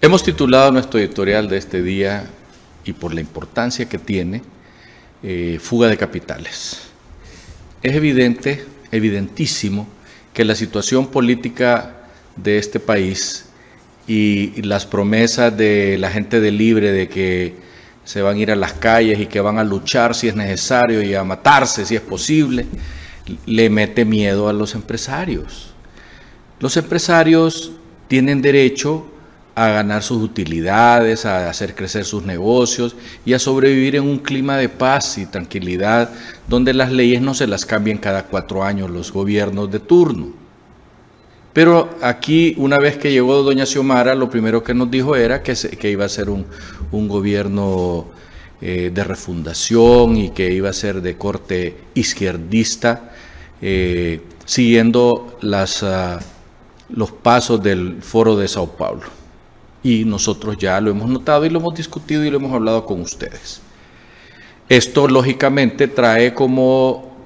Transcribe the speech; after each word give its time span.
Hemos 0.00 0.22
titulado 0.22 0.70
nuestro 0.70 1.00
editorial 1.00 1.48
de 1.48 1.56
este 1.56 1.82
día, 1.82 2.24
y 2.84 2.92
por 2.92 3.12
la 3.12 3.20
importancia 3.20 3.88
que 3.88 3.98
tiene, 3.98 4.42
eh, 5.24 5.58
Fuga 5.60 5.88
de 5.88 5.96
Capitales. 5.96 6.82
Es 7.82 7.96
evidente, 7.96 8.64
evidentísimo, 8.92 9.88
que 10.32 10.44
la 10.44 10.54
situación 10.54 11.08
política 11.08 11.96
de 12.36 12.58
este 12.58 12.78
país 12.78 13.46
y 14.06 14.62
las 14.62 14.86
promesas 14.86 15.56
de 15.56 15.98
la 15.98 16.12
gente 16.12 16.40
de 16.40 16.52
Libre 16.52 16.92
de 16.92 17.08
que 17.08 17.56
se 18.04 18.22
van 18.22 18.36
a 18.36 18.38
ir 18.38 18.52
a 18.52 18.56
las 18.56 18.74
calles 18.74 19.18
y 19.18 19.26
que 19.26 19.40
van 19.40 19.58
a 19.58 19.64
luchar 19.64 20.14
si 20.14 20.28
es 20.28 20.36
necesario 20.36 21.02
y 21.02 21.16
a 21.16 21.24
matarse 21.24 21.84
si 21.84 21.96
es 21.96 22.02
posible, 22.02 22.66
le 23.46 23.68
mete 23.68 24.04
miedo 24.04 24.48
a 24.48 24.52
los 24.52 24.76
empresarios. 24.76 25.74
Los 26.60 26.76
empresarios 26.76 27.72
tienen 28.06 28.40
derecho 28.40 29.17
a 29.58 29.70
ganar 29.70 30.04
sus 30.04 30.22
utilidades, 30.22 31.26
a 31.26 31.50
hacer 31.50 31.74
crecer 31.74 32.04
sus 32.04 32.22
negocios 32.22 32.94
y 33.24 33.32
a 33.32 33.40
sobrevivir 33.40 33.96
en 33.96 34.04
un 34.04 34.18
clima 34.18 34.56
de 34.56 34.68
paz 34.68 35.18
y 35.18 35.26
tranquilidad 35.26 36.10
donde 36.46 36.72
las 36.72 36.92
leyes 36.92 37.20
no 37.20 37.34
se 37.34 37.48
las 37.48 37.66
cambian 37.66 37.98
cada 37.98 38.26
cuatro 38.26 38.62
años 38.62 38.88
los 38.88 39.12
gobiernos 39.12 39.68
de 39.70 39.80
turno. 39.80 40.32
Pero 41.52 41.90
aquí, 42.02 42.54
una 42.56 42.78
vez 42.78 42.98
que 42.98 43.10
llegó 43.10 43.42
doña 43.42 43.66
Xiomara, 43.66 44.14
lo 44.14 44.30
primero 44.30 44.62
que 44.62 44.74
nos 44.74 44.92
dijo 44.92 45.16
era 45.16 45.42
que, 45.42 45.54
que 45.54 45.90
iba 45.90 46.04
a 46.04 46.08
ser 46.08 46.30
un, 46.30 46.46
gobierno 47.08 48.06
eh, 48.60 48.92
de 48.94 49.02
refundación 49.02 50.16
y 50.18 50.30
que 50.30 50.52
iba 50.52 50.70
a 50.70 50.72
ser 50.72 51.02
de 51.02 51.16
corte 51.16 51.76
izquierdista, 51.94 53.10
eh, 53.60 54.20
siguiendo 54.44 55.36
las, 55.40 55.82
ah, 55.82 56.20
los 56.90 57.10
pasos 57.10 57.60
del 57.60 58.02
foro 58.02 58.36
de 58.36 58.46
Sao 58.46 58.68
Paulo 58.76 59.17
y 59.88 60.04
nosotros 60.04 60.58
ya 60.58 60.78
lo 60.82 60.90
hemos 60.90 61.08
notado 61.08 61.46
y 61.46 61.50
lo 61.50 61.60
hemos 61.60 61.74
discutido 61.74 62.22
y 62.22 62.30
lo 62.30 62.36
hemos 62.36 62.52
hablado 62.52 62.84
con 62.84 63.00
ustedes. 63.00 63.62
Esto 64.68 65.08
lógicamente 65.08 65.88
trae 65.88 66.34
como 66.34 67.16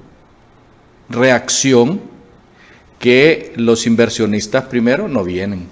reacción 1.08 2.00
que 3.00 3.52
los 3.56 3.84
inversionistas 3.88 4.66
primero 4.66 5.08
no 5.08 5.24
vienen. 5.24 5.66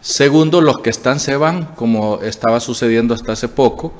Segundo, 0.00 0.60
los 0.60 0.78
que 0.78 0.90
están 0.90 1.18
se 1.18 1.34
van, 1.34 1.74
como 1.74 2.20
estaba 2.22 2.60
sucediendo 2.60 3.14
hasta 3.14 3.32
hace 3.32 3.48
poco. 3.48 3.92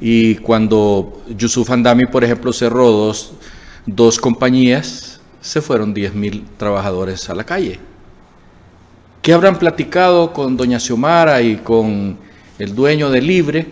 Y 0.00 0.36
cuando 0.36 1.22
Yusuf 1.36 1.70
Andami, 1.70 2.06
por 2.06 2.22
ejemplo, 2.22 2.52
cerró 2.52 2.92
dos, 2.92 3.32
dos 3.84 4.20
compañías, 4.20 5.20
se 5.40 5.60
fueron 5.60 5.92
10.000 5.92 6.44
trabajadores 6.56 7.28
a 7.30 7.34
la 7.34 7.42
calle. 7.42 7.80
¿Qué 9.22 9.32
habrán 9.32 9.58
platicado 9.58 10.32
con 10.32 10.56
doña 10.56 10.78
Xiomara 10.78 11.42
y 11.42 11.56
con 11.56 12.16
el 12.58 12.74
dueño 12.74 13.10
de 13.10 13.20
Libre? 13.20 13.66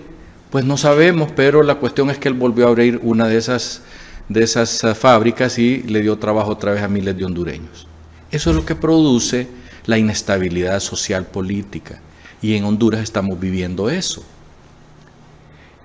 Pues 0.51 0.65
no 0.65 0.77
sabemos, 0.77 1.31
pero 1.35 1.63
la 1.63 1.77
cuestión 1.77 2.11
es 2.11 2.19
que 2.19 2.29
él 2.29 2.35
volvió 2.35 2.67
a 2.67 2.71
abrir 2.71 3.01
una 3.03 3.27
de 3.29 3.39
esas, 3.39 3.83
de 4.29 4.43
esas 4.43 4.85
ah, 4.85 4.95
fábricas 4.95 5.59
y 5.59 5.83
le 5.85 6.03
dio 6.03 6.19
trabajo 6.19 6.51
otra 6.51 6.73
vez 6.73 6.83
a 6.83 6.89
miles 6.89 7.17
de 7.17 7.25
hondureños. 7.25 7.87
Eso 8.31 8.51
es 8.51 8.57
lo 8.57 8.67
que 8.67 8.75
produce 8.75 9.47
la 9.87 9.99
inestabilidad 9.99 10.81
social 10.81 11.27
política. 11.27 12.01
Y 12.43 12.55
en 12.55 12.65
Honduras 12.65 13.03
estamos 13.03 13.39
viviendo 13.41 13.89
eso. 13.89 14.25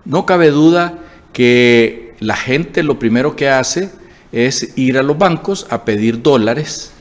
No 0.05 0.25
cabe 0.25 0.49
duda 0.49 0.97
que 1.33 2.15
la 2.19 2.35
gente 2.35 2.83
lo 2.83 2.99
primero 2.99 3.35
que 3.35 3.47
hace 3.47 3.91
es 4.31 4.77
ir 4.77 4.97
a 4.97 5.03
los 5.03 5.17
bancos 5.17 5.67
a 5.69 5.85
pedir 5.85 6.21
dólares 6.21 6.91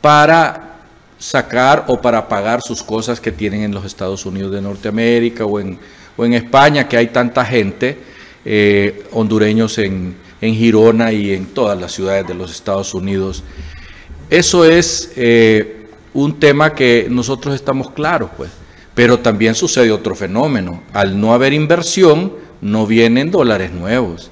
para 0.00 0.77
sacar 1.18 1.84
o 1.88 2.00
para 2.00 2.28
pagar 2.28 2.62
sus 2.62 2.82
cosas 2.82 3.20
que 3.20 3.32
tienen 3.32 3.62
en 3.62 3.72
los 3.72 3.84
Estados 3.84 4.24
Unidos 4.24 4.52
de 4.52 4.62
Norteamérica 4.62 5.44
o 5.44 5.58
en, 5.60 5.78
o 6.16 6.24
en 6.24 6.34
España, 6.34 6.88
que 6.88 6.96
hay 6.96 7.08
tanta 7.08 7.44
gente, 7.44 7.98
eh, 8.44 9.04
hondureños 9.12 9.78
en, 9.78 10.16
en, 10.40 10.54
Girona 10.54 11.12
y 11.12 11.32
en 11.32 11.46
todas 11.46 11.78
las 11.78 11.92
ciudades 11.92 12.26
de 12.26 12.34
los 12.34 12.52
Estados 12.52 12.94
Unidos. 12.94 13.42
Eso 14.30 14.64
es 14.64 15.12
eh, 15.16 15.86
un 16.14 16.38
tema 16.38 16.74
que 16.74 17.08
nosotros 17.10 17.54
estamos 17.54 17.90
claros, 17.90 18.30
pues. 18.36 18.50
Pero 18.94 19.18
también 19.20 19.54
sucede 19.54 19.92
otro 19.92 20.14
fenómeno. 20.14 20.82
Al 20.92 21.20
no 21.20 21.32
haber 21.32 21.52
inversión, 21.52 22.32
no 22.60 22.86
vienen 22.86 23.30
dólares 23.30 23.72
nuevos. 23.72 24.30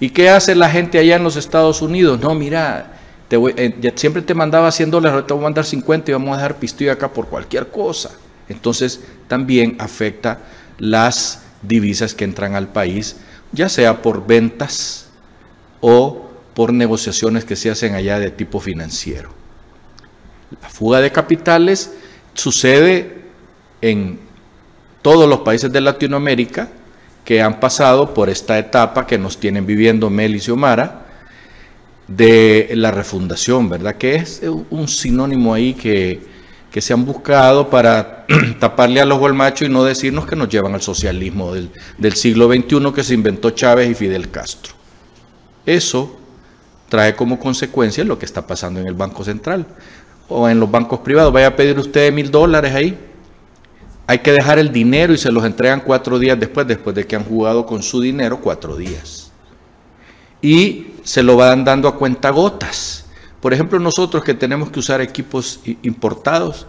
¿Y 0.00 0.10
qué 0.10 0.30
hace 0.30 0.54
la 0.54 0.70
gente 0.70 0.98
allá 0.98 1.16
en 1.16 1.22
los 1.22 1.36
Estados 1.36 1.82
Unidos? 1.82 2.20
No, 2.20 2.34
mira, 2.34 2.93
eh, 3.34 3.92
siempre 3.94 4.22
te 4.22 4.34
mandaba 4.34 4.70
100 4.70 4.90
dólares, 4.90 5.14
ahorita 5.14 5.34
voy 5.34 5.42
a 5.42 5.46
mandar 5.46 5.64
50 5.64 6.10
y 6.10 6.14
vamos 6.14 6.34
a 6.34 6.36
dejar 6.36 6.56
pistillo 6.56 6.92
acá 6.92 7.12
por 7.12 7.28
cualquier 7.28 7.68
cosa. 7.68 8.10
Entonces 8.48 9.00
también 9.28 9.76
afecta 9.78 10.40
las 10.78 11.42
divisas 11.62 12.14
que 12.14 12.24
entran 12.24 12.54
al 12.54 12.68
país, 12.68 13.16
ya 13.52 13.68
sea 13.68 14.02
por 14.02 14.26
ventas 14.26 15.08
o 15.80 16.30
por 16.54 16.72
negociaciones 16.72 17.44
que 17.44 17.56
se 17.56 17.70
hacen 17.70 17.94
allá 17.94 18.18
de 18.18 18.30
tipo 18.30 18.60
financiero. 18.60 19.30
La 20.62 20.68
fuga 20.68 21.00
de 21.00 21.10
capitales 21.10 21.92
sucede 22.34 23.24
en 23.80 24.18
todos 25.02 25.28
los 25.28 25.40
países 25.40 25.72
de 25.72 25.80
Latinoamérica 25.80 26.68
que 27.24 27.42
han 27.42 27.58
pasado 27.58 28.14
por 28.14 28.28
esta 28.28 28.58
etapa 28.58 29.06
que 29.06 29.18
nos 29.18 29.38
tienen 29.38 29.66
viviendo 29.66 30.10
Mel 30.10 30.36
y 30.36 30.40
Xiomara, 30.40 31.03
de 32.08 32.70
la 32.74 32.90
refundación, 32.90 33.68
¿verdad? 33.68 33.96
Que 33.96 34.16
es 34.16 34.42
un 34.70 34.88
sinónimo 34.88 35.54
ahí 35.54 35.74
que, 35.74 36.34
se 36.76 36.92
han 36.92 37.04
buscado 37.04 37.70
para 37.70 38.26
taparle 38.58 39.00
a 39.00 39.04
los 39.04 39.18
golmachos 39.18 39.68
y 39.68 39.70
no 39.70 39.84
decirnos 39.84 40.26
que 40.26 40.34
nos 40.34 40.48
llevan 40.48 40.74
al 40.74 40.82
socialismo 40.82 41.54
del, 41.54 41.70
del 41.98 42.14
siglo 42.14 42.48
XXI 42.48 42.92
que 42.92 43.04
se 43.04 43.14
inventó 43.14 43.50
Chávez 43.50 43.88
y 43.90 43.94
Fidel 43.94 44.28
Castro. 44.30 44.74
Eso 45.64 46.18
trae 46.88 47.14
como 47.14 47.38
consecuencia 47.38 48.04
lo 48.04 48.18
que 48.18 48.26
está 48.26 48.46
pasando 48.46 48.80
en 48.80 48.86
el 48.86 48.94
Banco 48.94 49.24
Central 49.24 49.66
o 50.28 50.48
en 50.48 50.60
los 50.60 50.70
bancos 50.70 51.00
privados. 51.00 51.32
Vaya 51.32 51.48
a 51.48 51.56
pedir 51.56 51.78
usted 51.78 52.12
mil 52.12 52.30
dólares 52.30 52.74
ahí. 52.74 52.98
Hay 54.06 54.18
que 54.18 54.32
dejar 54.32 54.58
el 54.58 54.70
dinero 54.70 55.14
y 55.14 55.18
se 55.18 55.32
los 55.32 55.44
entregan 55.44 55.80
cuatro 55.80 56.18
días 56.18 56.38
después, 56.38 56.66
después 56.66 56.94
de 56.94 57.06
que 57.06 57.16
han 57.16 57.24
jugado 57.24 57.64
con 57.64 57.82
su 57.82 58.00
dinero 58.00 58.40
cuatro 58.40 58.76
días. 58.76 59.30
Y 60.42 60.88
se 61.04 61.22
lo 61.22 61.36
van 61.36 61.64
dando 61.64 61.86
a 61.86 61.96
cuentagotas. 61.96 63.04
Por 63.40 63.52
ejemplo, 63.52 63.78
nosotros 63.78 64.24
que 64.24 64.34
tenemos 64.34 64.70
que 64.70 64.80
usar 64.80 65.00
equipos 65.02 65.60
importados, 65.82 66.66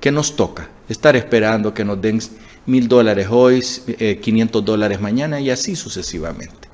¿qué 0.00 0.10
nos 0.10 0.34
toca? 0.34 0.70
Estar 0.88 1.14
esperando 1.16 1.72
que 1.72 1.84
nos 1.84 2.00
den 2.00 2.20
mil 2.66 2.88
dólares 2.88 3.28
hoy, 3.30 3.60
500 3.60 4.62
eh, 4.62 4.64
dólares 4.64 5.00
mañana 5.00 5.38
y 5.38 5.50
así 5.50 5.76
sucesivamente. 5.76 6.68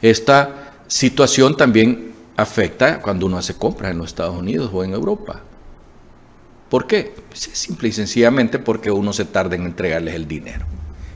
Esta 0.00 0.72
situación 0.86 1.56
también 1.56 2.14
afecta 2.36 3.00
cuando 3.00 3.26
uno 3.26 3.36
hace 3.36 3.54
compras 3.54 3.92
en 3.92 3.98
los 3.98 4.08
Estados 4.08 4.36
Unidos 4.36 4.70
o 4.72 4.82
en 4.82 4.94
Europa. 4.94 5.42
¿Por 6.70 6.86
qué? 6.86 7.14
Pues 7.28 7.40
simple 7.52 7.88
y 7.88 7.92
sencillamente 7.92 8.58
porque 8.58 8.90
uno 8.90 9.12
se 9.12 9.26
tarda 9.26 9.56
en 9.56 9.64
entregarles 9.64 10.14
el 10.14 10.26
dinero. 10.26 10.64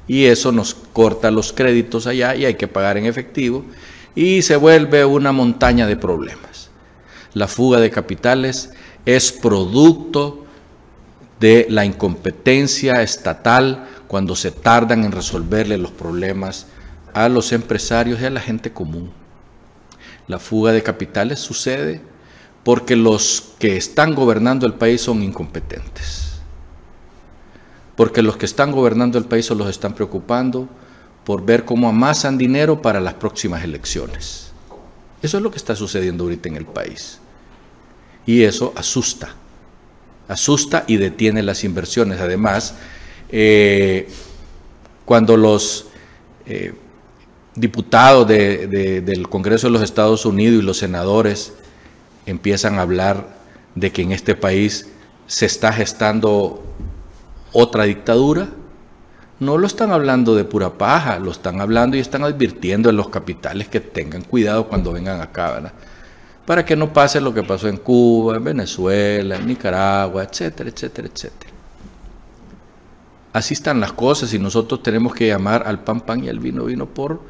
Y 0.06 0.26
eso 0.26 0.52
nos 0.52 0.74
corta 0.74 1.30
los 1.30 1.52
créditos 1.52 2.06
allá 2.06 2.34
y 2.34 2.44
hay 2.44 2.54
que 2.54 2.68
pagar 2.68 2.98
en 2.98 3.06
efectivo 3.06 3.64
y 4.14 4.42
se 4.42 4.56
vuelve 4.56 5.04
una 5.04 5.32
montaña 5.32 5.86
de 5.86 5.96
problemas. 5.96 6.70
La 7.34 7.48
fuga 7.48 7.80
de 7.80 7.90
capitales 7.90 8.70
es 9.04 9.32
producto 9.32 10.44
de 11.40 11.66
la 11.68 11.84
incompetencia 11.84 13.02
estatal 13.02 13.86
cuando 14.08 14.34
se 14.34 14.50
tardan 14.50 15.04
en 15.04 15.12
resolverle 15.12 15.78
los 15.78 15.92
problemas 15.92 16.66
a 17.14 17.28
los 17.28 17.52
empresarios 17.52 18.20
y 18.20 18.24
a 18.24 18.30
la 18.30 18.40
gente 18.40 18.72
común. 18.72 19.10
La 20.26 20.38
fuga 20.38 20.72
de 20.72 20.82
capitales 20.82 21.38
sucede 21.38 22.00
porque 22.64 22.96
los 22.96 23.54
que 23.58 23.76
están 23.76 24.14
gobernando 24.14 24.66
el 24.66 24.74
país 24.74 25.00
son 25.00 25.22
incompetentes. 25.22 26.40
Porque 27.96 28.22
los 28.22 28.36
que 28.36 28.46
están 28.46 28.72
gobernando 28.72 29.18
el 29.18 29.24
país 29.24 29.46
solo 29.46 29.64
los 29.64 29.70
están 29.70 29.94
preocupando 29.94 30.68
por 31.28 31.44
ver 31.44 31.66
cómo 31.66 31.90
amasan 31.90 32.38
dinero 32.38 32.80
para 32.80 33.00
las 33.00 33.12
próximas 33.12 33.62
elecciones. 33.62 34.50
Eso 35.20 35.36
es 35.36 35.42
lo 35.42 35.50
que 35.50 35.58
está 35.58 35.76
sucediendo 35.76 36.24
ahorita 36.24 36.48
en 36.48 36.56
el 36.56 36.64
país. 36.64 37.18
Y 38.24 38.44
eso 38.44 38.72
asusta, 38.74 39.34
asusta 40.26 40.84
y 40.86 40.96
detiene 40.96 41.42
las 41.42 41.64
inversiones. 41.64 42.18
Además, 42.18 42.76
eh, 43.28 44.08
cuando 45.04 45.36
los 45.36 45.88
eh, 46.46 46.72
diputados 47.54 48.26
del 48.26 49.28
Congreso 49.28 49.66
de 49.66 49.74
los 49.74 49.82
Estados 49.82 50.24
Unidos 50.24 50.62
y 50.62 50.64
los 50.64 50.78
senadores 50.78 51.52
empiezan 52.24 52.78
a 52.78 52.80
hablar 52.80 53.36
de 53.74 53.92
que 53.92 54.00
en 54.00 54.12
este 54.12 54.34
país 54.34 54.88
se 55.26 55.44
está 55.44 55.74
gestando 55.74 56.64
otra 57.52 57.84
dictadura, 57.84 58.48
no 59.40 59.56
lo 59.56 59.66
están 59.66 59.92
hablando 59.92 60.34
de 60.34 60.44
pura 60.44 60.76
paja, 60.76 61.18
lo 61.18 61.30
están 61.30 61.60
hablando 61.60 61.96
y 61.96 62.00
están 62.00 62.24
advirtiendo 62.24 62.90
a 62.90 62.92
los 62.92 63.08
capitales 63.08 63.68
que 63.68 63.80
tengan 63.80 64.22
cuidado 64.22 64.66
cuando 64.66 64.92
vengan 64.92 65.20
acá, 65.20 65.52
¿verdad? 65.52 65.72
Para 66.44 66.64
que 66.64 66.74
no 66.74 66.92
pase 66.92 67.20
lo 67.20 67.32
que 67.32 67.42
pasó 67.42 67.68
en 67.68 67.76
Cuba, 67.76 68.36
en 68.36 68.44
Venezuela, 68.44 69.36
en 69.36 69.46
Nicaragua, 69.46 70.24
etcétera, 70.24 70.70
etcétera, 70.70 71.08
etcétera. 71.12 71.52
Así 73.32 73.54
están 73.54 73.78
las 73.78 73.92
cosas 73.92 74.32
y 74.34 74.38
nosotros 74.38 74.82
tenemos 74.82 75.14
que 75.14 75.28
llamar 75.28 75.62
al 75.66 75.84
pan 75.84 76.00
pan 76.00 76.24
y 76.24 76.28
al 76.28 76.40
vino 76.40 76.64
vino 76.64 76.86
por 76.86 77.20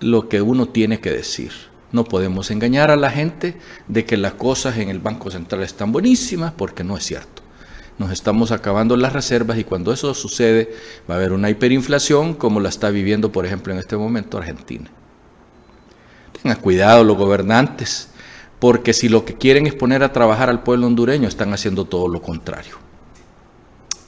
lo 0.00 0.28
que 0.28 0.40
uno 0.40 0.66
tiene 0.66 1.00
que 1.00 1.12
decir. 1.12 1.52
No 1.92 2.04
podemos 2.04 2.50
engañar 2.50 2.90
a 2.90 2.96
la 2.96 3.10
gente 3.10 3.58
de 3.86 4.04
que 4.04 4.16
las 4.16 4.34
cosas 4.34 4.78
en 4.78 4.88
el 4.88 4.98
Banco 4.98 5.30
Central 5.30 5.62
están 5.62 5.92
buenísimas 5.92 6.52
porque 6.52 6.82
no 6.82 6.96
es 6.96 7.04
cierto. 7.04 7.39
Nos 8.00 8.12
estamos 8.12 8.50
acabando 8.50 8.96
las 8.96 9.12
reservas 9.12 9.58
y 9.58 9.64
cuando 9.64 9.92
eso 9.92 10.14
sucede 10.14 10.72
va 11.08 11.16
a 11.16 11.18
haber 11.18 11.32
una 11.32 11.50
hiperinflación 11.50 12.32
como 12.32 12.58
la 12.58 12.70
está 12.70 12.88
viviendo, 12.88 13.30
por 13.30 13.44
ejemplo, 13.44 13.74
en 13.74 13.78
este 13.78 13.94
momento 13.94 14.38
Argentina. 14.38 14.90
Tengan 16.40 16.58
cuidado 16.60 17.04
los 17.04 17.18
gobernantes, 17.18 18.08
porque 18.58 18.94
si 18.94 19.10
lo 19.10 19.26
que 19.26 19.34
quieren 19.34 19.66
es 19.66 19.74
poner 19.74 20.02
a 20.02 20.14
trabajar 20.14 20.48
al 20.48 20.62
pueblo 20.62 20.86
hondureño, 20.86 21.28
están 21.28 21.52
haciendo 21.52 21.84
todo 21.84 22.08
lo 22.08 22.22
contrario. 22.22 22.76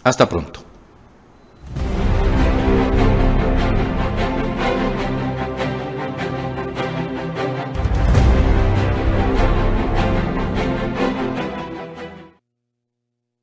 Hasta 0.04 0.26
pronto. 0.26 0.64